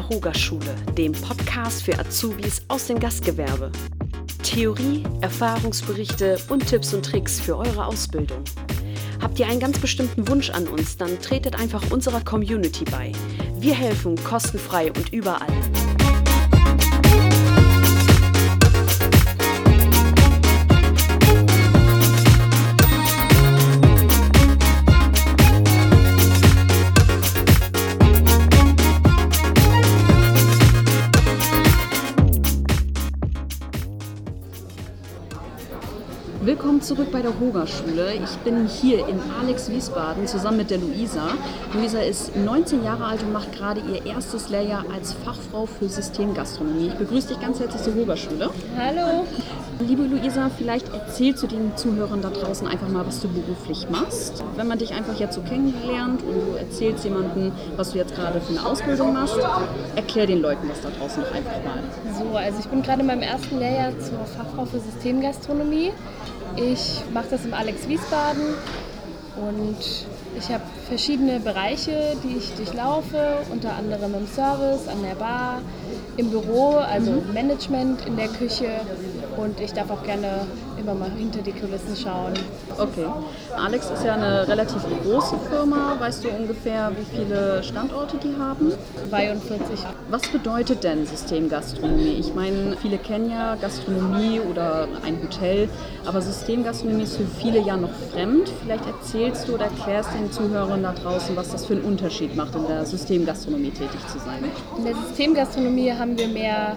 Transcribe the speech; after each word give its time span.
der 0.00 0.08
Hogerschule, 0.08 0.74
dem 0.96 1.12
Podcast 1.12 1.82
für 1.82 1.98
Azubis 1.98 2.62
aus 2.68 2.86
dem 2.86 2.98
Gastgewerbe. 2.98 3.70
Theorie, 4.42 5.04
Erfahrungsberichte 5.20 6.38
und 6.48 6.66
Tipps 6.66 6.94
und 6.94 7.04
Tricks 7.04 7.38
für 7.38 7.58
eure 7.58 7.84
Ausbildung. 7.84 8.42
Habt 9.20 9.38
ihr 9.38 9.46
einen 9.46 9.60
ganz 9.60 9.78
bestimmten 9.78 10.26
Wunsch 10.28 10.48
an 10.50 10.66
uns, 10.68 10.96
dann 10.96 11.20
tretet 11.20 11.58
einfach 11.60 11.90
unserer 11.90 12.22
Community 12.22 12.84
bei. 12.84 13.12
Wir 13.58 13.74
helfen 13.74 14.16
kostenfrei 14.24 14.90
und 14.90 15.12
überall. 15.12 15.52
Willkommen 36.60 36.82
zurück 36.82 37.10
bei 37.10 37.22
der 37.22 37.40
Hogerschule. 37.40 38.12
Ich 38.22 38.36
bin 38.44 38.68
hier 38.68 39.08
in 39.08 39.18
Alex 39.40 39.70
Wiesbaden 39.70 40.26
zusammen 40.26 40.58
mit 40.58 40.70
der 40.70 40.76
Luisa. 40.76 41.28
Luisa 41.72 42.00
ist 42.00 42.36
19 42.36 42.84
Jahre 42.84 43.06
alt 43.06 43.22
und 43.22 43.32
macht 43.32 43.50
gerade 43.52 43.80
ihr 43.80 44.04
erstes 44.04 44.50
Lehrjahr 44.50 44.84
als 44.94 45.14
Fachfrau 45.14 45.64
für 45.64 45.88
Systemgastronomie. 45.88 46.88
Ich 46.88 46.94
begrüße 46.96 47.28
dich 47.28 47.40
ganz 47.40 47.60
herzlich 47.60 47.80
zur 47.80 47.94
Hogerschule. 47.94 48.50
Hallo. 48.76 49.24
Liebe 49.78 50.02
Luisa, 50.02 50.50
vielleicht 50.58 50.92
erzählst 50.92 51.42
du 51.42 51.46
den 51.46 51.74
Zuhörern 51.78 52.20
da 52.20 52.28
draußen 52.28 52.66
einfach 52.66 52.88
mal, 52.88 53.06
was 53.06 53.20
du 53.20 53.28
beruflich 53.28 53.88
machst. 53.88 54.44
Wenn 54.56 54.68
man 54.68 54.76
dich 54.76 54.92
einfach 54.92 55.18
jetzt 55.18 55.36
so 55.36 55.40
kennengelernt 55.40 56.22
und 56.22 56.34
du 56.34 56.58
erzählst 56.58 57.04
jemandem, 57.04 57.52
was 57.76 57.92
du 57.92 57.98
jetzt 57.98 58.14
gerade 58.14 58.38
für 58.38 58.50
eine 58.50 58.66
Ausbildung 58.66 59.14
machst, 59.14 59.38
erklär 59.96 60.26
den 60.26 60.42
Leuten 60.42 60.68
das 60.68 60.82
da 60.82 60.90
draußen 60.90 61.22
noch 61.22 61.32
einfach 61.32 61.64
mal. 61.64 61.82
So, 62.18 62.36
also 62.36 62.58
ich 62.60 62.66
bin 62.66 62.82
gerade 62.82 63.00
in 63.00 63.06
meinem 63.06 63.22
ersten 63.22 63.58
Lehrjahr 63.58 63.98
zur 63.98 64.18
Fachfrau 64.26 64.66
für 64.66 64.78
Systemgastronomie. 64.78 65.92
Ich 66.56 67.02
mache 67.12 67.26
das 67.30 67.44
im 67.44 67.54
Alex 67.54 67.88
Wiesbaden 67.88 68.42
und 69.36 69.76
ich 70.36 70.48
habe 70.48 70.62
verschiedene 70.88 71.40
Bereiche, 71.40 72.16
die 72.24 72.36
ich 72.38 72.52
durchlaufe, 72.54 73.38
unter 73.50 73.74
anderem 73.74 74.14
im 74.14 74.26
Service, 74.26 74.88
an 74.88 75.02
der 75.02 75.14
Bar, 75.14 75.60
im 76.16 76.30
Büro, 76.30 76.76
also 76.76 77.12
Mhm. 77.12 77.32
Management 77.32 78.06
in 78.06 78.16
der 78.16 78.28
Küche 78.28 78.68
und 79.42 79.60
ich 79.60 79.72
darf 79.72 79.90
auch 79.90 80.02
gerne 80.02 80.46
immer 80.78 80.94
mal 80.94 81.10
hinter 81.10 81.40
die 81.42 81.52
Kulissen 81.52 81.96
schauen. 81.96 82.32
Okay. 82.78 83.06
Alex 83.56 83.90
ist 83.90 84.04
ja 84.04 84.14
eine 84.14 84.46
relativ 84.48 84.82
große 85.04 85.36
Firma. 85.50 85.96
Weißt 85.98 86.24
du 86.24 86.28
ungefähr, 86.28 86.92
wie 86.96 87.16
viele 87.16 87.62
Standorte 87.62 88.16
die 88.18 88.34
haben? 88.38 88.72
42. 89.08 89.80
Was 90.10 90.22
bedeutet 90.28 90.84
denn 90.84 91.06
Systemgastronomie? 91.06 92.16
Ich 92.18 92.34
meine, 92.34 92.76
viele 92.80 92.98
kennen 92.98 93.30
ja 93.30 93.56
Gastronomie 93.56 94.40
oder 94.40 94.88
ein 95.04 95.20
Hotel, 95.22 95.68
aber 96.06 96.20
Systemgastronomie 96.20 97.02
ist 97.02 97.16
für 97.16 97.26
viele 97.26 97.60
ja 97.60 97.76
noch 97.76 97.90
fremd. 98.12 98.50
Vielleicht 98.62 98.86
erzählst 98.86 99.48
du 99.48 99.54
oder 99.54 99.64
erklärst 99.64 100.10
den 100.14 100.30
Zuhörern 100.32 100.82
da 100.82 100.92
draußen, 100.92 101.36
was 101.36 101.50
das 101.50 101.66
für 101.66 101.74
einen 101.74 101.84
Unterschied 101.84 102.36
macht, 102.36 102.54
in 102.54 102.66
der 102.66 102.84
Systemgastronomie 102.86 103.70
tätig 103.70 104.00
zu 104.10 104.18
sein. 104.18 104.44
In 104.78 104.84
der 104.84 104.94
Systemgastronomie 104.94 105.92
haben 105.92 106.16
wir 106.18 106.28
mehr 106.28 106.76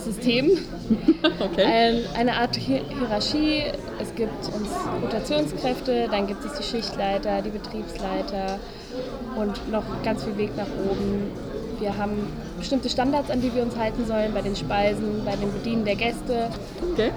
System, 0.00 0.50
Okay. 1.40 1.64
Ein, 1.64 2.04
eine 2.18 2.34
Art 2.36 2.56
Hi- 2.56 2.82
Hierarchie. 2.98 3.62
Es 4.00 4.14
gibt 4.14 4.46
uns 4.46 4.68
Rotationskräfte, 5.02 6.08
dann 6.10 6.26
gibt 6.26 6.44
es 6.44 6.54
die 6.54 6.62
Schichtleiter, 6.62 7.42
die 7.42 7.50
Betriebsleiter 7.50 8.58
und 9.36 9.70
noch 9.70 9.82
ganz 10.02 10.24
viel 10.24 10.36
Weg 10.38 10.56
nach 10.56 10.66
oben. 10.90 11.30
Wir 11.78 11.96
haben 11.96 12.12
bestimmte 12.58 12.90
Standards, 12.90 13.30
an 13.30 13.40
die 13.40 13.54
wir 13.54 13.62
uns 13.62 13.76
halten 13.76 14.04
sollen 14.06 14.32
bei 14.34 14.42
den 14.42 14.54
Speisen, 14.56 15.22
bei 15.24 15.36
dem 15.36 15.50
Bedienen 15.52 15.84
der 15.84 15.96
Gäste. 15.96 16.48
okay. 16.92 17.10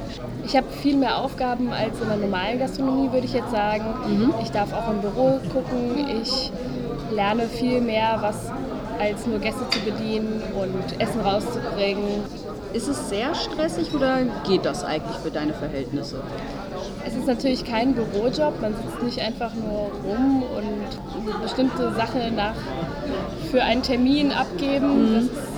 Ich 0.46 0.56
habe 0.56 0.68
viel 0.82 0.96
mehr 0.96 1.18
Aufgaben 1.18 1.72
als 1.72 2.00
in 2.02 2.08
der 2.08 2.18
normalen 2.18 2.60
Gastronomie, 2.60 3.12
würde 3.12 3.26
ich 3.26 3.34
jetzt 3.34 3.52
sagen. 3.52 3.84
Ich 4.42 4.52
darf 4.52 4.72
auch 4.74 4.90
im 4.92 5.02
Büro 5.02 5.40
gucken. 5.52 6.06
Ich 6.22 6.52
lerne 7.14 7.44
viel 7.48 7.82
mehr, 7.82 8.18
was 8.22 8.52
als 9.00 9.26
nur 9.28 9.40
Gäste 9.40 9.64
zu 9.70 9.80
bedienen 9.80 10.42
und 10.58 11.02
Essen 11.02 11.20
rauszubringen. 11.22 12.24
Ist 12.74 12.88
es 12.88 13.10
sehr 13.10 13.36
stressig 13.36 13.94
oder 13.94 14.22
geht 14.48 14.66
das 14.66 14.84
eigentlich 14.84 15.18
für 15.18 15.30
deine 15.30 15.54
Verhältnisse? 15.54 16.22
Es 17.06 17.16
ist 17.16 17.28
natürlich 17.28 17.64
kein 17.66 17.94
Bürojob, 17.94 18.60
man 18.62 18.74
sitzt 18.74 19.04
nicht 19.04 19.20
einfach 19.20 19.54
nur 19.54 19.92
rum 20.04 20.44
und 20.44 21.42
bestimmte 21.42 21.94
Sache 21.94 22.32
nach 22.36 22.56
für 23.52 23.62
einen 23.62 23.84
Termin 23.84 24.32
abgeben. 24.32 25.30
Ist 25.32 25.53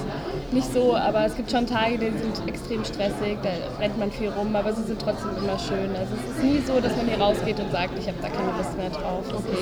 nicht 0.56 0.74
so, 0.74 0.96
aber 0.96 1.26
es 1.26 1.36
gibt 1.36 1.52
schon 1.52 1.68
Tage, 1.68 1.98
die 1.98 2.06
sind 2.18 2.48
extrem 2.48 2.84
stressig, 2.86 3.38
da 3.44 3.50
rennt 3.80 4.00
man 4.00 4.10
viel 4.12 4.30
rum, 4.30 4.56
aber 4.56 4.74
sie 4.74 4.84
sind 4.84 5.00
trotzdem 5.02 5.32
immer 5.38 5.60
schön. 5.60 5.90
Also 5.96 6.14
es 6.16 6.36
ist 6.38 6.44
nie 6.44 6.62
so, 6.66 6.80
dass 6.80 6.96
man 6.96 7.06
hier 7.08 7.20
rausgeht 7.20 7.60
und 7.60 7.72
sagt, 7.72 7.92
ich 8.00 8.08
habe 8.08 8.18
da 8.22 8.30
keine 8.30 8.58
Lust 8.58 8.76
mehr 8.78 8.90
drauf. 8.90 9.24
Das 9.30 9.36
Okay. 9.42 9.58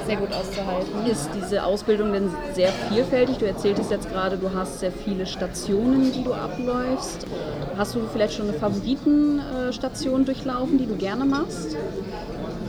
ist 0.00 0.06
sehr 0.06 0.16
gut 0.16 0.32
auszuhalten. 0.32 1.06
Ist 1.06 1.28
diese 1.36 1.62
Ausbildung 1.62 2.12
denn 2.12 2.30
sehr 2.54 2.70
vielfältig? 2.90 3.36
Du 3.38 3.46
erzähltest 3.46 3.90
jetzt 3.90 4.10
gerade, 4.10 4.36
du 4.38 4.50
hast 4.54 4.80
sehr 4.80 4.90
viele 4.92 5.26
Stationen, 5.26 6.10
die 6.12 6.24
du 6.24 6.32
abläufst. 6.32 7.26
Hast 7.76 7.94
du 7.94 8.00
vielleicht 8.12 8.34
schon 8.34 8.48
eine 8.48 8.58
Favoritenstation 8.58 10.24
durchlaufen, 10.24 10.78
die 10.78 10.86
du 10.86 10.96
gerne 10.96 11.24
machst? 11.26 11.76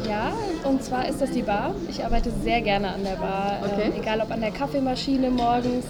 Ja, 0.07 0.33
und 0.65 0.83
zwar 0.83 1.07
ist 1.07 1.21
das 1.21 1.31
die 1.31 1.41
Bar. 1.43 1.73
Ich 1.89 2.03
arbeite 2.03 2.31
sehr 2.43 2.61
gerne 2.61 2.89
an 2.93 3.03
der 3.03 3.15
Bar. 3.15 3.59
Okay. 3.63 3.91
Ähm, 3.95 4.01
egal 4.01 4.19
ob 4.19 4.29
an 4.31 4.41
der 4.41 4.51
Kaffeemaschine 4.51 5.29
morgens, 5.29 5.85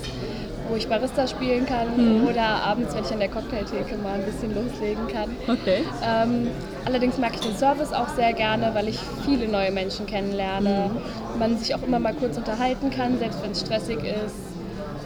wo 0.72 0.78
ich 0.78 0.88
Barista 0.88 1.28
spielen 1.28 1.66
kann, 1.66 2.26
oder 2.28 2.64
abends, 2.64 2.96
wenn 2.96 3.04
ich 3.04 3.12
an 3.12 3.20
der 3.20 3.28
Cocktailtheke 3.28 3.98
mal 3.98 4.14
ein 4.14 4.24
bisschen 4.24 4.56
loslegen 4.56 5.06
kann. 5.10 5.30
Okay. 5.48 5.84
Ähm, 6.02 6.48
allerdings 6.86 7.18
mag 7.18 7.34
ich 7.36 7.42
den 7.42 7.58
Service 7.58 7.92
auch 7.92 8.08
sehr 8.08 8.32
gerne, 8.32 8.72
weil 8.74 8.88
ich 8.88 8.98
viele 9.26 9.50
neue 9.50 9.72
Menschen 9.72 10.06
kennenlerne. 10.06 10.92
Man 11.38 11.58
sich 11.58 11.76
auch 11.76 11.84
immer 11.84 12.00
mal 12.00 12.14
kurz 12.14 12.38
unterhalten 12.38 12.90
kann, 12.90 13.20
selbst 13.20 13.44
wenn 13.44 13.52
es 13.52 13.60
stressig 13.60 13.98
ist. 13.98 14.36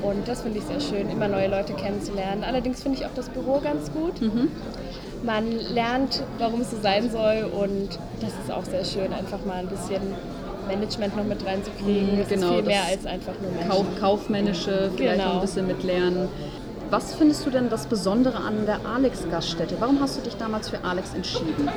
Und 0.04 0.28
das 0.28 0.44
finde 0.44 0.60
ich 0.60 0.66
sehr 0.66 0.80
schön, 0.80 1.10
immer 1.10 1.28
neue 1.28 1.48
Leute 1.48 1.74
kennenzulernen. 1.74 2.44
Allerdings 2.44 2.84
finde 2.84 3.00
ich 3.00 3.06
auch 3.08 3.14
das 3.16 3.30
Büro 3.30 3.60
ganz 3.60 3.92
gut. 3.92 4.22
Man 5.24 5.52
lernt, 5.74 6.22
warum 6.38 6.62
es 6.62 6.70
so 6.70 6.78
sein 6.80 7.10
soll 7.10 7.50
und 7.52 7.98
das 8.22 8.34
ist 8.44 8.52
auch 8.52 8.66
sehr 8.66 8.86
schön, 8.86 9.12
einfach 9.12 9.44
mal 9.46 9.58
ein 9.58 9.68
bisschen 9.68 10.02
Management 10.68 11.16
noch 11.18 11.24
mit 11.24 11.46
reinzukriegen. 11.46 12.16
Mhm, 12.16 12.22
Es 12.22 12.30
genau, 12.30 12.48
ist 12.50 12.54
viel 12.56 12.64
mehr 12.64 12.82
das 12.82 12.92
als 12.92 13.06
einfach 13.06 13.34
nur 13.42 13.52
Menschen. 13.52 13.70
Kauf, 13.70 13.86
kaufmännische, 14.00 14.92
vielleicht 14.96 15.20
Genau. 15.22 15.36
ein 15.36 15.42
bisschen 15.42 15.68
mitlernen. 15.68 16.28
Was 16.92 17.16
findest 17.16 17.44
du 17.46 17.50
denn 17.50 17.70
das 17.70 17.88
Besondere 17.88 18.38
an 18.38 18.66
der 18.68 18.80
Alex-Gaststätte? 18.86 19.76
Warum 19.80 20.00
hast 20.02 20.18
du 20.18 20.22
dich 20.22 20.36
damals 20.38 20.70
für 20.70 20.84
Alex 20.84 21.14
entschieden? 21.16 21.68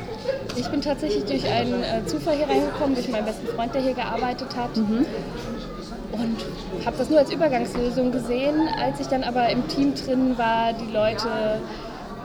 Ich 0.55 0.69
bin 0.69 0.83
tatsächlich 0.83 1.25
durch 1.25 1.47
einen 1.51 1.83
äh, 1.83 2.05
Zufall 2.07 2.37
hier 2.37 2.47
reingekommen, 2.49 2.95
durch 2.95 3.09
meinen 3.09 3.25
besten 3.25 3.47
Freund, 3.49 3.75
der 3.75 3.81
hier 3.83 3.95
gearbeitet 3.95 4.49
hat. 4.55 4.77
Und 4.77 6.37
habe 6.85 6.97
das 6.99 7.09
nur 7.09 7.19
als 7.21 7.33
Übergangslösung 7.33 8.13
gesehen. 8.13 8.69
Als 8.79 9.01
ich 9.01 9.07
dann 9.07 9.23
aber 9.25 9.49
im 9.49 9.67
Team 9.69 9.95
drin 9.95 10.37
war, 10.37 10.73
die 10.75 10.93
Leute 10.93 11.29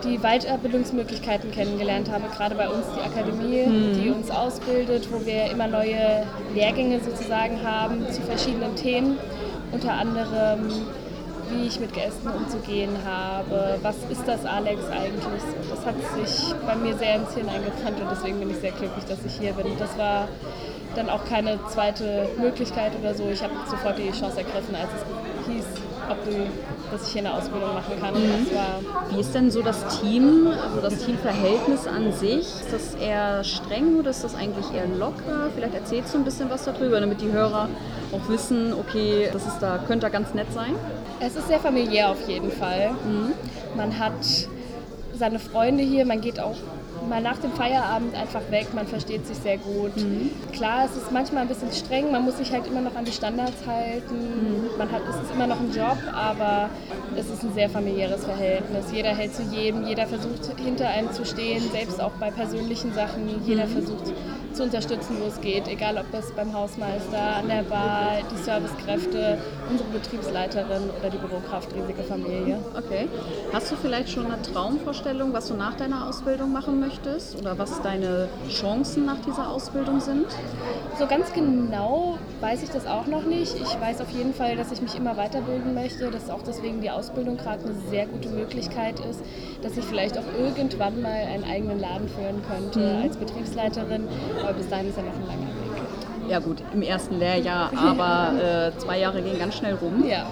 die 0.04 0.20
Weiterbildungsmöglichkeiten 0.20 1.52
kennengelernt 1.52 2.12
habe, 2.12 2.24
gerade 2.36 2.56
bei 2.56 2.68
uns 2.68 2.86
die 2.96 3.02
Akademie, 3.02 3.66
die 3.96 4.10
uns 4.10 4.30
ausbildet, 4.30 5.08
wo 5.12 5.26
wir 5.26 5.46
immer 5.52 5.68
neue 5.68 6.24
Lehrgänge 6.54 7.00
sozusagen 7.00 7.64
haben 7.64 8.06
zu 8.12 8.22
verschiedenen 8.22 8.76
Themen, 8.76 9.18
unter 9.72 9.94
anderem 9.94 10.70
wie 11.50 11.68
ich 11.68 11.80
mit 11.80 11.94
Gästen 11.94 12.28
umzugehen 12.30 12.98
habe, 13.06 13.78
was 13.82 13.96
ist 14.10 14.28
das 14.28 14.46
Alex 14.46 14.82
eigentlich? 14.90 15.44
Das 15.70 15.86
hat 15.86 15.96
sich 16.16 16.54
bei 16.66 16.76
mir 16.76 16.96
sehr 16.98 17.16
ins 17.16 17.34
Hirn 17.34 17.50
eingebrannt 17.50 18.00
und 18.02 18.08
deswegen 18.12 18.40
bin 18.40 18.50
ich 18.50 18.58
sehr 18.58 18.72
glücklich, 18.72 19.06
dass 19.06 19.20
ich 19.26 19.40
hier 19.40 19.54
bin. 19.54 19.78
Das 19.78 19.98
war 19.98 20.28
dann 20.96 21.10
auch 21.10 21.26
keine 21.26 21.60
zweite 21.68 22.30
Möglichkeit 22.40 22.94
oder 23.00 23.14
so. 23.14 23.30
Ich 23.30 23.44
habe 23.44 23.54
sofort 23.70 23.98
die 23.98 24.12
Chance 24.12 24.38
ergriffen, 24.38 24.76
als 24.76 24.90
es 24.96 25.48
hieß, 25.48 25.66
ob 26.10 26.24
du, 26.26 26.32
dass 26.92 27.08
ich 27.08 27.14
hier 27.14 27.22
eine 27.22 27.34
Ausbildung 27.34 27.74
machen 27.74 28.00
kann. 28.00 28.14
War 28.14 29.10
Wie 29.10 29.20
ist 29.20 29.34
denn 29.34 29.50
so 29.52 29.62
das 29.62 30.00
Team, 30.00 30.48
also 30.48 30.82
das 30.82 31.04
Teamverhältnis 31.06 31.88
an 31.88 32.12
sich? 32.14 32.42
Ist 32.42 32.72
das 32.72 32.96
eher 32.96 33.44
streng 33.44 34.00
oder 34.00 34.12
ist 34.12 34.24
das 34.24 34.36
eigentlich 34.36 34.72
eher 34.74 34.88
locker? 34.88 35.50
Vielleicht 35.56 35.74
erzählst 35.74 36.14
du 36.14 36.20
ein 36.20 36.24
bisschen 36.24 36.50
was 36.50 36.66
darüber, 36.66 37.00
damit 37.00 37.22
die 37.22 37.32
Hörer 37.32 37.70
auch 38.12 38.30
wissen, 38.30 38.74
okay, 38.74 39.30
das 39.34 39.46
ist 39.48 39.60
da, 39.60 39.80
könnte 39.80 40.06
da 40.06 40.10
ganz 40.10 40.34
nett 40.34 40.52
sein. 40.54 40.76
Es 41.20 41.36
ist 41.36 41.48
sehr 41.48 41.60
familiär 41.60 42.10
auf 42.10 42.28
jeden 42.28 42.52
Fall. 42.52 42.92
Man 43.76 43.98
hat 43.98 44.14
seine 45.16 45.40
Freunde 45.40 45.84
hier, 45.84 46.06
man 46.06 46.22
geht 46.22 46.40
auch 46.40 46.56
mal 47.10 47.22
nach 47.22 47.38
dem 47.38 47.52
Feierabend 47.52 48.16
einfach 48.16 48.42
weg, 48.50 48.68
man 48.74 48.88
versteht 48.88 49.26
sich 49.28 49.38
sehr 49.38 49.58
gut. 49.58 49.92
Klar, 50.52 50.86
es 50.86 50.96
ist 50.96 51.12
manchmal 51.12 51.44
ein 51.44 51.48
bisschen 51.48 51.72
streng, 51.72 52.12
man 52.12 52.24
muss 52.24 52.38
sich 52.38 52.52
halt 52.52 52.68
immer 52.68 52.82
noch 52.82 52.96
an 52.96 53.06
die 53.06 53.12
Standards 53.12 53.66
halten. 53.68 54.68
Man 54.78 54.92
hat, 54.92 55.02
es 55.10 55.16
ist 55.16 55.34
immer 55.34 55.48
noch 55.48 55.60
ein 55.60 55.72
Job, 55.74 55.98
aber 56.14 56.70
es 57.16 57.30
ist 57.30 57.44
ein 57.44 57.54
sehr 57.54 57.70
familiäres 57.70 58.26
Verhältnis. 58.26 58.86
Jeder 58.92 59.16
hält 59.16 59.36
zu 59.36 59.44
jedem, 59.44 59.86
jeder 59.86 60.08
versucht 60.08 60.50
hinter 60.58 60.88
einem 60.88 61.12
zu 61.12 61.26
stehen, 61.26 61.62
selbst 61.72 62.02
auch 62.02 62.14
bei 62.20 62.32
persönlichen 62.32 62.94
Sachen. 62.94 63.42
Jeder 63.46 63.68
versucht 63.68 64.14
zu 64.54 64.64
unterstützen, 64.64 65.18
wo 65.22 65.28
es 65.28 65.42
geht. 65.42 65.68
Egal 65.68 65.98
ob 65.98 66.12
das 66.12 66.32
beim 66.32 66.54
Hausmeister, 66.54 67.38
an 67.38 67.48
der 67.48 67.64
Bar, 67.64 68.18
die 68.32 68.42
Servicekräfte, 68.42 69.38
unsere 69.70 69.90
Betriebsleiterin 69.90 70.90
oder 71.00 71.10
die 71.10 71.18
Bürokraft 71.18 71.74
Riesige 71.74 72.04
Familie. 72.04 72.60
Okay. 72.78 73.08
Hast 73.52 73.72
du 73.72 73.76
vielleicht 73.76 74.10
schon 74.10 74.26
eine 74.26 74.42
Traumvorstellung, 74.42 75.34
was 75.34 75.48
du 75.48 75.56
nach 75.56 75.76
deiner 75.76 76.08
Ausbildung 76.08 76.52
machen 76.52 76.80
möchtest 76.80 77.38
oder 77.40 77.58
was 77.58 77.82
deine 77.82 78.30
Chancen 78.50 79.06
nach 79.06 79.20
dieser 79.26 79.50
Ausbildung 79.50 80.00
sind? 80.00 80.28
So 81.00 81.08
ganz 81.08 81.34
genau 81.34 82.18
weiß 82.42 82.64
ich 82.64 82.70
das 82.70 82.86
auch 82.86 83.08
noch 83.08 83.24
nicht. 83.24 83.56
Ich 83.56 83.80
weiß 83.80 84.02
auf 84.02 84.10
jeden 84.12 84.34
Fall, 84.34 84.56
dass 84.56 84.72
ich 84.72 84.82
mich 84.82 84.96
immer 84.96 85.18
weiterbilden 85.18 85.74
möchte, 85.74 86.12
dass 86.12 86.30
auch 86.30 86.42
deswegen 86.44 86.82
die 86.82 86.92
Ausbildung 86.92 87.38
gerade 87.38 87.64
eine 87.64 87.76
sehr 87.90 88.06
gute 88.06 88.30
Möglichkeit 88.30 89.00
ist, 89.00 89.22
dass 89.62 89.78
ich 89.78 89.86
vielleicht 89.86 90.18
auch 90.18 90.24
irgendwann 90.38 91.02
mal 91.02 91.12
einen 91.12 91.44
eigenen 91.46 91.80
Laden 91.80 92.08
führen 92.10 92.42
könnte 92.48 92.80
mhm. 92.80 93.04
als 93.04 93.18
Betriebsleiterin, 93.18 94.08
aber 94.44 94.54
bis 94.54 94.70
dahin 94.70 94.90
ist 94.90 94.98
ja 94.98 95.04
noch 95.04 95.14
ein 95.14 95.28
langer 95.28 95.48
Weg. 95.48 96.30
Ja 96.30 96.40
gut, 96.40 96.64
im 96.74 96.82
ersten 96.82 97.20
Lehrjahr, 97.20 97.72
aber 97.76 98.40
äh, 98.40 98.78
zwei 98.78 99.00
Jahre 99.00 99.22
gehen 99.22 99.40
ganz 99.40 99.56
schnell 99.56 99.76
rum. 99.76 100.04
Ja. 100.08 100.26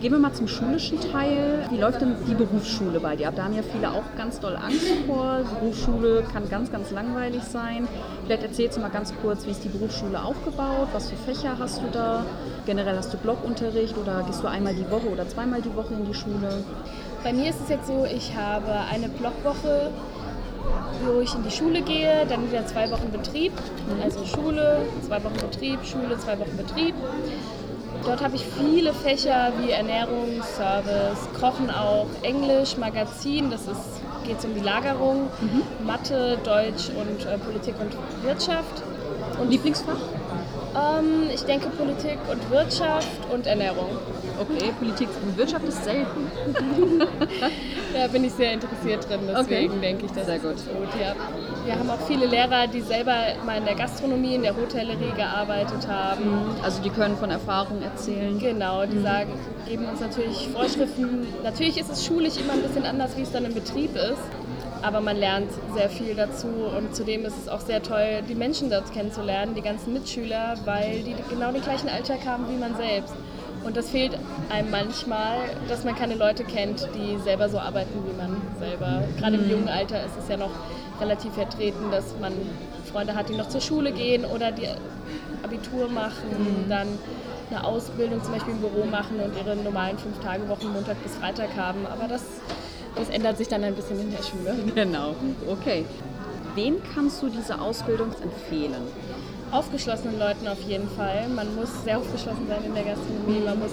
Gehen 0.00 0.12
wir 0.12 0.20
mal 0.20 0.32
zum 0.32 0.46
schulischen 0.46 1.00
Teil. 1.00 1.66
Wie 1.70 1.76
läuft 1.76 2.00
denn 2.00 2.14
die 2.28 2.34
Berufsschule 2.34 3.00
bei 3.00 3.16
dir? 3.16 3.32
Da 3.32 3.42
haben 3.42 3.56
ja 3.56 3.64
viele 3.64 3.90
auch 3.90 4.04
ganz 4.16 4.38
doll 4.38 4.54
Angst 4.54 4.86
vor. 5.08 5.40
Berufsschule 5.58 6.22
kann 6.32 6.48
ganz, 6.48 6.70
ganz 6.70 6.92
langweilig 6.92 7.42
sein. 7.42 7.88
Vielleicht 8.24 8.44
erzählst 8.44 8.76
du 8.76 8.80
mal 8.80 8.90
ganz 8.90 9.12
kurz, 9.20 9.44
wie 9.44 9.50
ist 9.50 9.64
die 9.64 9.68
Berufsschule 9.68 10.22
aufgebaut? 10.22 10.86
Was 10.92 11.10
für 11.10 11.16
Fächer 11.16 11.58
hast 11.58 11.82
du 11.82 11.86
da? 11.90 12.24
Generell 12.64 12.96
hast 12.96 13.12
du 13.12 13.16
Blockunterricht 13.16 13.98
oder 13.98 14.22
gehst 14.22 14.40
du 14.40 14.46
einmal 14.46 14.74
die 14.74 14.88
Woche 14.88 15.08
oder 15.08 15.28
zweimal 15.28 15.62
die 15.62 15.74
Woche 15.74 15.94
in 15.94 16.04
die 16.04 16.14
Schule? 16.14 16.62
Bei 17.24 17.32
mir 17.32 17.50
ist 17.50 17.60
es 17.64 17.68
jetzt 17.68 17.88
so, 17.88 18.04
ich 18.04 18.36
habe 18.36 18.72
eine 18.92 19.08
Blockwoche, 19.08 19.90
wo 21.04 21.20
ich 21.20 21.34
in 21.34 21.42
die 21.42 21.50
Schule 21.50 21.82
gehe, 21.82 22.26
dann 22.28 22.50
wieder 22.50 22.66
zwei 22.66 22.90
Wochen 22.90 23.10
Betrieb. 23.10 23.52
Also 24.02 24.24
Schule, 24.24 24.82
zwei 25.06 25.22
Wochen 25.22 25.36
Betrieb, 25.36 25.84
Schule, 25.84 26.18
zwei 26.18 26.38
Wochen 26.38 26.56
Betrieb. 26.56 26.94
Dort 28.04 28.22
habe 28.22 28.36
ich 28.36 28.44
viele 28.44 28.92
Fächer 28.92 29.52
wie 29.58 29.70
Ernährung, 29.70 30.42
Service, 30.56 31.28
Kochen 31.38 31.70
auch, 31.70 32.06
Englisch, 32.22 32.76
Magazin, 32.76 33.50
das 33.50 33.62
ist, 33.62 34.00
geht 34.24 34.42
um 34.44 34.54
die 34.54 34.60
Lagerung, 34.60 35.28
mhm. 35.40 35.86
Mathe, 35.86 36.38
Deutsch 36.44 36.90
und 36.90 37.26
äh, 37.26 37.38
Politik 37.38 37.74
und 37.80 38.24
Wirtschaft. 38.24 38.82
Und 39.40 39.50
Lieblingsfach? 39.50 39.96
Ähm, 40.74 41.30
ich 41.32 41.42
denke 41.42 41.68
Politik 41.70 42.18
und 42.30 42.50
Wirtschaft 42.50 43.30
und 43.32 43.46
Ernährung. 43.46 43.90
Okay, 44.38 44.72
Politik 44.78 45.08
und 45.24 45.36
Wirtschaft 45.36 45.66
ist 45.66 45.84
selten. 45.84 46.30
da 47.94 48.06
bin 48.08 48.24
ich 48.24 48.32
sehr 48.32 48.52
interessiert 48.52 49.08
drin, 49.08 49.20
deswegen 49.28 49.72
okay. 49.72 49.80
denke 49.80 50.06
ich, 50.06 50.12
das 50.12 50.26
sehr 50.26 50.36
ist 50.36 50.42
gut. 50.42 50.56
gut. 50.56 51.00
Ja. 51.00 51.14
Wir 51.64 51.78
haben 51.78 51.90
auch 51.90 52.06
viele 52.06 52.26
Lehrer, 52.26 52.66
die 52.66 52.80
selber 52.80 53.14
mal 53.44 53.58
in 53.58 53.64
der 53.64 53.74
Gastronomie, 53.74 54.34
in 54.34 54.42
der 54.42 54.56
Hotellerie 54.56 55.12
gearbeitet 55.16 55.88
haben. 55.88 56.24
Mhm. 56.24 56.62
Also 56.62 56.82
die 56.82 56.90
können 56.90 57.16
von 57.16 57.30
Erfahrung 57.30 57.82
erzählen. 57.82 58.38
Genau, 58.38 58.86
die 58.86 58.96
mhm. 58.96 59.02
sagen, 59.02 59.32
geben 59.66 59.86
uns 59.86 60.00
natürlich 60.00 60.48
Vorschriften. 60.52 61.26
Natürlich 61.42 61.78
ist 61.78 61.90
es 61.90 62.04
schulisch 62.06 62.36
immer 62.36 62.52
ein 62.52 62.62
bisschen 62.62 62.84
anders, 62.84 63.16
wie 63.16 63.22
es 63.22 63.32
dann 63.32 63.44
im 63.44 63.54
Betrieb 63.54 63.96
ist 63.96 64.22
aber 64.82 65.00
man 65.00 65.16
lernt 65.16 65.50
sehr 65.74 65.88
viel 65.88 66.14
dazu 66.14 66.48
und 66.48 66.94
zudem 66.94 67.24
ist 67.24 67.36
es 67.36 67.48
auch 67.48 67.60
sehr 67.60 67.82
toll, 67.82 68.22
die 68.28 68.34
Menschen 68.34 68.70
dort 68.70 68.92
kennenzulernen, 68.92 69.54
die 69.54 69.62
ganzen 69.62 69.92
Mitschüler, 69.92 70.56
weil 70.64 71.02
die 71.02 71.14
genau 71.28 71.52
den 71.52 71.62
gleichen 71.62 71.88
Alltag 71.88 72.26
haben 72.26 72.48
wie 72.48 72.56
man 72.56 72.76
selbst. 72.76 73.14
Und 73.64 73.76
das 73.76 73.90
fehlt 73.90 74.16
einem 74.50 74.70
manchmal, 74.70 75.38
dass 75.68 75.84
man 75.84 75.94
keine 75.94 76.14
Leute 76.14 76.44
kennt, 76.44 76.88
die 76.94 77.18
selber 77.22 77.48
so 77.48 77.58
arbeiten 77.58 78.02
wie 78.06 78.16
man 78.16 78.40
selber. 78.58 79.02
Gerade 79.18 79.36
im 79.36 79.44
mhm. 79.44 79.50
jungen 79.50 79.68
Alter 79.68 80.04
ist 80.04 80.16
es 80.18 80.28
ja 80.28 80.36
noch 80.36 80.50
relativ 81.00 81.34
vertreten, 81.34 81.90
dass 81.90 82.14
man 82.20 82.32
Freunde 82.90 83.14
hat, 83.14 83.28
die 83.28 83.36
noch 83.36 83.48
zur 83.48 83.60
Schule 83.60 83.92
gehen 83.92 84.24
oder 84.24 84.52
die 84.52 84.68
Abitur 85.42 85.88
machen, 85.88 86.30
mhm. 86.64 86.68
dann 86.68 86.86
eine 87.50 87.64
Ausbildung 87.64 88.22
zum 88.22 88.32
Beispiel 88.32 88.54
im 88.54 88.60
Büro 88.60 88.84
machen 88.84 89.20
und 89.20 89.32
ihre 89.36 89.56
normalen 89.56 89.98
Fünf-Tage-Wochen 89.98 90.72
Montag 90.72 91.02
bis 91.02 91.16
Freitag 91.16 91.56
haben. 91.56 91.86
Aber 91.86 92.06
das 92.08 92.22
das 92.98 93.08
ändert 93.08 93.38
sich 93.38 93.48
dann 93.48 93.64
ein 93.64 93.74
bisschen 93.74 94.00
in 94.00 94.10
der 94.10 94.22
Schule. 94.22 94.54
Genau, 94.74 95.14
okay. 95.48 95.84
Wem 96.54 96.76
kannst 96.94 97.22
du 97.22 97.28
diese 97.28 97.60
Ausbildung 97.60 98.10
empfehlen? 98.22 98.82
Aufgeschlossenen 99.50 100.18
Leuten 100.18 100.46
auf 100.48 100.60
jeden 100.66 100.88
Fall. 100.90 101.28
Man 101.28 101.54
muss 101.54 101.68
sehr 101.84 101.98
aufgeschlossen 101.98 102.46
sein 102.48 102.64
in 102.66 102.74
der 102.74 102.84
Gastronomie. 102.84 103.40
Man 103.44 103.58
muss 103.58 103.70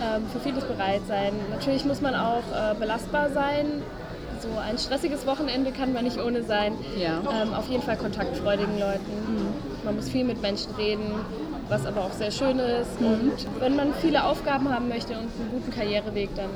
ähm, 0.00 0.22
für 0.32 0.40
vieles 0.40 0.64
bereit 0.64 1.02
sein. 1.06 1.32
Natürlich 1.50 1.84
muss 1.84 2.00
man 2.00 2.14
auch 2.14 2.42
äh, 2.52 2.74
belastbar 2.78 3.30
sein. 3.30 3.82
So 4.40 4.48
ein 4.58 4.78
stressiges 4.78 5.26
Wochenende 5.26 5.70
kann 5.70 5.92
man 5.92 6.04
nicht 6.04 6.18
ohne 6.18 6.42
sein. 6.42 6.72
Ja. 6.98 7.20
Ähm, 7.30 7.54
auf 7.54 7.68
jeden 7.68 7.82
Fall 7.82 7.96
kontaktfreudigen 7.96 8.78
Leuten. 8.78 9.12
Mhm. 9.28 9.84
Man 9.84 9.96
muss 9.96 10.08
viel 10.08 10.24
mit 10.24 10.42
Menschen 10.42 10.74
reden 10.76 11.12
was 11.68 11.86
aber 11.86 12.02
auch 12.02 12.12
sehr 12.12 12.30
schön 12.30 12.58
ist. 12.58 13.00
Und 13.00 13.32
wenn 13.60 13.76
man 13.76 13.94
viele 14.00 14.24
Aufgaben 14.24 14.68
haben 14.68 14.88
möchte 14.88 15.14
und 15.14 15.20
einen 15.20 15.50
guten 15.50 15.70
Karriereweg, 15.70 16.30
dann 16.36 16.50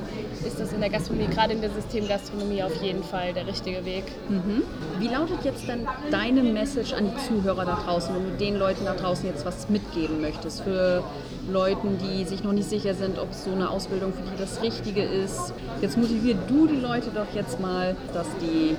ist 0.46 0.60
das 0.60 0.72
in 0.72 0.80
der 0.80 0.90
Gastronomie, 0.90 1.28
gerade 1.28 1.54
in 1.54 1.60
der 1.60 1.70
Systemgastronomie, 1.70 2.62
auf 2.62 2.82
jeden 2.82 3.02
Fall 3.02 3.32
der 3.32 3.46
richtige 3.46 3.84
Weg. 3.84 4.04
Mhm. 4.28 4.62
Wie 4.98 5.08
lautet 5.08 5.44
jetzt 5.44 5.66
denn 5.66 5.86
deine 6.10 6.42
Message 6.42 6.92
an 6.92 7.10
die 7.10 7.26
Zuhörer 7.26 7.64
da 7.64 7.78
draußen, 7.84 8.14
wenn 8.14 8.24
du 8.24 8.36
den 8.36 8.56
Leuten 8.56 8.84
da 8.84 8.94
draußen 8.94 9.26
jetzt 9.26 9.46
was 9.46 9.68
mitgeben 9.68 10.20
möchtest 10.20 10.62
für 10.62 11.02
Leuten, 11.50 11.98
die 11.98 12.24
sich 12.24 12.44
noch 12.44 12.52
nicht 12.52 12.68
sicher 12.68 12.94
sind, 12.94 13.18
ob 13.18 13.32
so 13.32 13.50
eine 13.50 13.70
Ausbildung 13.70 14.12
für 14.12 14.22
die 14.22 14.38
das 14.38 14.62
Richtige 14.62 15.02
ist. 15.02 15.54
Jetzt 15.80 15.96
motivier 15.96 16.36
du 16.46 16.66
die 16.66 16.76
Leute 16.76 17.10
doch 17.14 17.34
jetzt 17.34 17.60
mal, 17.60 17.96
dass 18.12 18.26
die 18.40 18.76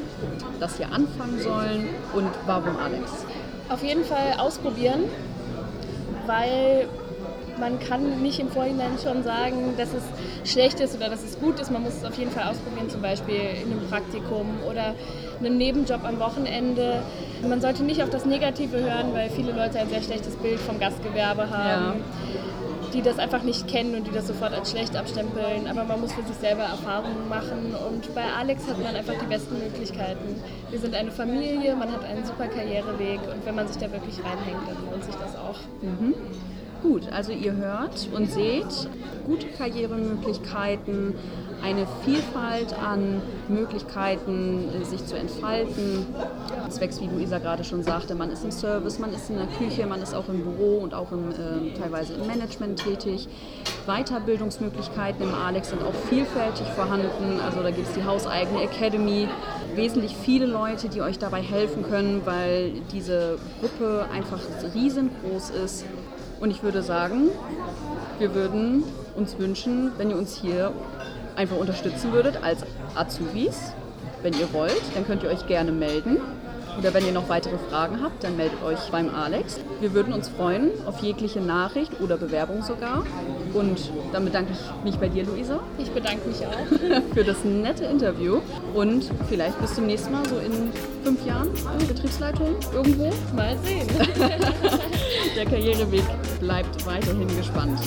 das 0.60 0.78
hier 0.78 0.92
anfangen 0.92 1.40
sollen 1.40 1.90
und 2.14 2.30
warum 2.46 2.78
Alex? 2.78 3.26
Auf 3.70 3.84
jeden 3.84 4.04
Fall 4.04 4.36
ausprobieren 4.38 5.04
weil 6.30 6.88
man 7.60 7.80
kann 7.80 8.22
nicht 8.22 8.40
im 8.40 8.48
Vorhinein 8.50 8.98
schon 9.04 9.24
sagen, 9.24 9.74
dass 9.78 9.90
es 9.94 10.50
schlecht 10.50 10.80
ist 10.80 10.96
oder 10.96 11.10
dass 11.10 11.24
es 11.24 11.40
gut 11.40 11.60
ist. 11.60 11.72
Man 11.72 11.84
muss 11.84 11.96
es 11.96 12.06
auf 12.06 12.18
jeden 12.18 12.32
Fall 12.32 12.44
ausprobieren, 12.44 12.90
zum 12.90 13.02
Beispiel 13.02 13.42
in 13.64 13.72
einem 13.72 13.90
Praktikum 13.90 14.48
oder 14.70 14.94
einem 15.40 15.58
Nebenjob 15.58 16.06
am 16.06 16.20
Wochenende. 16.20 17.02
Man 17.48 17.60
sollte 17.60 17.84
nicht 17.84 18.02
auf 18.02 18.10
das 18.10 18.26
Negative 18.26 18.78
hören, 18.78 19.14
weil 19.14 19.30
viele 19.30 19.52
Leute 19.52 19.80
ein 19.80 19.90
sehr 19.90 20.02
schlechtes 20.02 20.36
Bild 20.36 20.60
vom 20.60 20.80
Gastgewerbe 20.80 21.50
haben. 21.50 22.00
Ja 22.00 22.40
die 22.94 23.02
das 23.02 23.20
einfach 23.20 23.44
nicht 23.44 23.68
kennen 23.68 23.96
und 23.96 24.08
die 24.08 24.12
das 24.12 24.28
sofort 24.28 24.54
als 24.54 24.72
schlecht 24.72 24.96
abstempeln. 24.96 25.68
Aber 25.68 25.84
man 25.84 26.02
muss 26.02 26.14
für 26.14 26.24
sich 26.24 26.36
selber 26.36 26.64
Erfahrungen 26.64 27.28
machen 27.28 27.76
und 27.88 28.14
bei 28.16 28.24
Alex 28.24 28.68
hat 28.68 28.82
man 28.84 28.96
einfach 28.96 29.16
die 29.22 29.28
besten 29.28 29.60
Möglichkeiten. 29.60 30.42
Wir 30.70 30.80
sind 30.80 30.96
eine 30.96 31.12
Familie, 31.12 31.76
man 31.76 31.92
hat 31.92 32.04
einen 32.04 32.26
super 32.26 32.48
Karriereweg 32.48 33.20
und 33.22 33.46
wenn 33.46 33.56
man 33.56 33.68
sich 33.68 33.78
da 33.78 33.92
wirklich 33.92 34.18
reinhängt, 34.24 34.68
dann 34.68 34.92
lohnt 34.92 35.04
sich 35.04 35.16
das 35.16 35.36
auch. 35.36 35.60
Mhm. 35.82 36.14
Gut, 36.82 37.12
also 37.12 37.34
ihr 37.34 37.54
hört 37.58 38.08
und 38.16 38.32
seht 38.32 38.90
gute 39.26 39.48
Karrieremöglichkeiten, 39.48 41.14
eine 41.62 41.86
Vielfalt 42.06 42.74
an 42.74 43.22
Möglichkeiten, 43.50 44.70
äh, 44.70 44.86
sich 44.86 45.06
zu 45.06 45.18
entfalten. 45.18 46.06
Zwecks, 46.70 47.02
wie 47.02 47.08
Luisa 47.08 47.40
gerade 47.40 47.66
schon 47.66 47.84
sagte, 47.84 48.16
man 48.16 48.32
ist 48.32 48.46
im 48.46 48.52
Service, 48.52 48.98
man 48.98 49.14
ist 49.14 49.30
in 49.30 49.36
der 49.36 49.48
Küche, 49.48 49.86
man 49.88 50.02
ist 50.02 50.16
auch 50.16 50.30
im 50.30 50.44
Büro 50.44 50.78
und 50.78 50.94
auch 50.94 51.12
im, 51.12 51.32
äh, 51.32 51.78
teilweise 51.78 52.14
im 52.14 52.28
Management 52.28 52.82
tätig. 52.82 53.28
Weiterbildungsmöglichkeiten 53.86 55.24
im 55.24 55.34
Alex 55.36 55.72
sind 55.72 55.84
auch 55.84 55.94
vielfältig 56.10 56.68
vorhanden. 56.76 57.42
Also 57.46 57.62
da 57.62 57.72
gibt 57.72 57.90
es 57.90 57.94
die 57.94 58.06
hauseigene 58.06 58.64
Academy, 58.64 59.28
wesentlich 59.76 60.16
viele 60.16 60.46
Leute, 60.46 60.88
die 60.88 61.02
euch 61.02 61.20
dabei 61.20 61.42
helfen 61.42 61.84
können, 61.84 62.22
weil 62.24 62.72
diese 62.94 63.38
Gruppe 63.60 64.06
einfach 64.14 64.40
riesengroß 64.74 65.50
ist. 65.50 65.86
Und 66.40 66.52
ich 66.52 66.64
würde 66.64 66.82
sagen, 66.82 67.30
wir 68.18 68.34
würden 68.34 68.84
uns 69.16 69.38
wünschen, 69.38 69.92
wenn 69.98 70.10
ihr 70.10 70.18
uns 70.18 70.36
hier 70.36 70.72
einfach 71.36 71.58
unterstützen 71.58 72.12
würdet 72.14 72.44
als 72.44 72.64
Azubis. 72.96 73.74
Wenn 74.22 74.34
ihr 74.34 74.52
wollt, 74.54 74.82
dann 74.96 75.06
könnt 75.06 75.24
ihr 75.24 75.30
euch 75.30 75.48
gerne 75.48 75.72
melden. 75.72 76.18
Oder 76.78 76.94
wenn 76.94 77.06
ihr 77.06 77.12
noch 77.12 77.28
weitere 77.28 77.58
Fragen 77.70 78.02
habt, 78.02 78.24
dann 78.24 78.38
meldet 78.38 78.64
euch 78.64 78.80
beim 78.92 79.14
Alex. 79.14 79.60
Wir 79.82 79.94
würden 79.94 80.14
uns 80.14 80.30
freuen 80.30 80.72
auf 80.86 81.00
jegliche 81.00 81.42
Nachricht 81.42 82.00
oder 82.00 82.16
Bewerbung 82.16 82.64
sogar. 82.64 83.06
Und 83.54 83.92
dann 84.12 84.26
bedanke 84.26 84.52
ich 84.54 84.84
mich 84.84 84.96
bei 84.98 85.08
dir, 85.08 85.24
Luisa. 85.26 85.60
Ich 85.78 85.90
bedanke 85.90 86.28
mich 86.28 86.38
auch. 86.46 87.12
Für 87.14 87.24
das 87.24 87.44
nette 87.44 87.86
Interview. 87.86 88.40
Und 88.74 89.06
vielleicht 89.28 89.60
bis 89.60 89.76
zum 89.76 89.88
nächsten 89.88 90.12
Mal, 90.12 90.28
so 90.28 90.38
in 90.38 90.72
fünf 91.04 91.26
Jahren, 91.26 91.50
Betriebsleitung 91.88 92.56
irgendwo. 92.74 93.12
Mal 93.36 93.58
sehen. 93.64 93.88
Der 95.36 95.46
Karriereweg 95.46 96.04
bleibt 96.40 96.86
weiterhin 96.86 97.28
gespannt. 97.36 97.80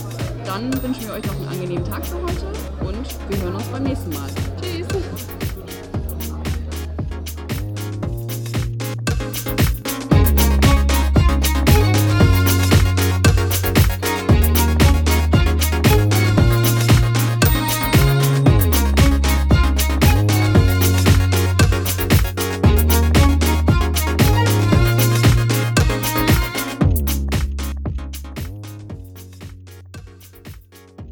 Dann 0.45 0.73
wünschen 0.83 1.07
wir 1.07 1.15
euch 1.15 1.27
noch 1.27 1.37
einen 1.37 1.49
angenehmen 1.49 1.85
Tag 1.85 2.05
für 2.05 2.17
heute 2.17 2.47
und 2.87 3.31
wir 3.31 3.43
hören 3.43 3.55
uns 3.55 3.65
beim 3.65 3.85
nächsten 3.85 4.11
Mal. 4.11 4.52